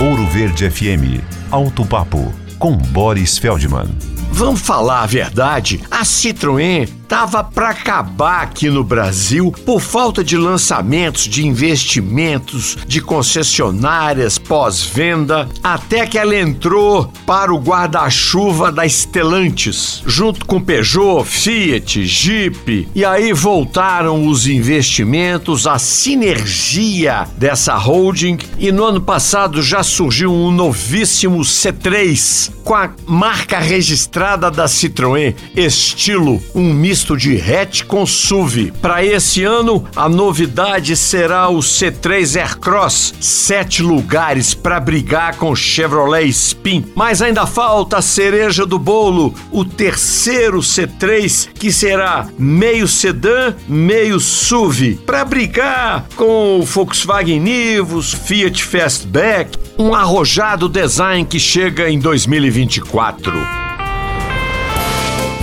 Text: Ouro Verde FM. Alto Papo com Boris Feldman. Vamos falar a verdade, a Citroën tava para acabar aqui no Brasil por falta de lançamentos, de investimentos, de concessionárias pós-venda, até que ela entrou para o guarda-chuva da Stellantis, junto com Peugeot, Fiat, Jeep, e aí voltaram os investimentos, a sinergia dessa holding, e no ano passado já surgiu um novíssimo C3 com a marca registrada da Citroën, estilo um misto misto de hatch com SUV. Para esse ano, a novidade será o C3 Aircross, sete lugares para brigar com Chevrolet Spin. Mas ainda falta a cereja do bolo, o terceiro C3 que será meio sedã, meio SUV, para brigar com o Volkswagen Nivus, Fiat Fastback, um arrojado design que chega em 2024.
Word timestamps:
Ouro 0.00 0.26
Verde 0.28 0.70
FM. 0.70 1.20
Alto 1.50 1.84
Papo 1.84 2.32
com 2.58 2.74
Boris 2.74 3.36
Feldman. 3.36 4.09
Vamos 4.40 4.62
falar 4.62 5.02
a 5.02 5.06
verdade, 5.06 5.82
a 5.90 6.02
Citroën 6.02 6.88
tava 7.06 7.42
para 7.42 7.70
acabar 7.70 8.42
aqui 8.42 8.70
no 8.70 8.82
Brasil 8.82 9.52
por 9.66 9.80
falta 9.80 10.22
de 10.22 10.36
lançamentos, 10.36 11.24
de 11.24 11.44
investimentos, 11.44 12.78
de 12.86 13.02
concessionárias 13.02 14.38
pós-venda, 14.38 15.46
até 15.62 16.06
que 16.06 16.16
ela 16.16 16.36
entrou 16.36 17.12
para 17.26 17.52
o 17.52 17.58
guarda-chuva 17.58 18.70
da 18.70 18.88
Stellantis, 18.88 20.02
junto 20.06 20.46
com 20.46 20.60
Peugeot, 20.60 21.24
Fiat, 21.24 22.06
Jeep, 22.06 22.88
e 22.94 23.04
aí 23.04 23.32
voltaram 23.32 24.26
os 24.26 24.46
investimentos, 24.46 25.66
a 25.66 25.78
sinergia 25.78 27.26
dessa 27.36 27.74
holding, 27.74 28.38
e 28.56 28.70
no 28.70 28.84
ano 28.84 29.00
passado 29.00 29.60
já 29.62 29.82
surgiu 29.82 30.32
um 30.32 30.52
novíssimo 30.52 31.40
C3 31.40 32.52
com 32.62 32.74
a 32.76 32.90
marca 33.04 33.58
registrada 33.58 34.29
da 34.36 34.66
Citroën, 34.66 35.34
estilo 35.56 36.40
um 36.54 36.72
misto 36.72 37.00
misto 37.00 37.16
de 37.16 37.40
hatch 37.40 37.84
com 37.84 38.04
SUV. 38.04 38.72
Para 38.80 39.04
esse 39.04 39.42
ano, 39.42 39.84
a 39.96 40.08
novidade 40.08 40.96
será 40.96 41.48
o 41.48 41.58
C3 41.58 42.38
Aircross, 42.38 43.14
sete 43.20 43.82
lugares 43.82 44.54
para 44.54 44.78
brigar 44.78 45.36
com 45.36 45.54
Chevrolet 45.54 46.28
Spin. 46.28 46.84
Mas 46.94 47.22
ainda 47.22 47.46
falta 47.46 47.98
a 47.98 48.02
cereja 48.02 48.66
do 48.66 48.78
bolo, 48.78 49.34
o 49.50 49.64
terceiro 49.64 50.58
C3 50.58 51.48
que 51.54 51.72
será 51.72 52.28
meio 52.38 52.86
sedã, 52.86 53.54
meio 53.66 54.20
SUV, 54.20 55.00
para 55.06 55.24
brigar 55.24 56.06
com 56.16 56.60
o 56.60 56.62
Volkswagen 56.62 57.40
Nivus, 57.40 58.12
Fiat 58.12 58.62
Fastback, 58.64 59.56
um 59.78 59.94
arrojado 59.94 60.68
design 60.68 61.24
que 61.24 61.38
chega 61.38 61.88
em 61.88 61.98
2024. 61.98 63.69